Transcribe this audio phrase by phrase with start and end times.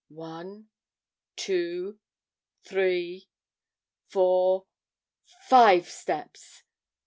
[0.09, 0.69] One,
[1.35, 1.99] two,
[2.63, 3.29] three,
[4.07, 4.65] four,
[5.47, 6.63] five steps!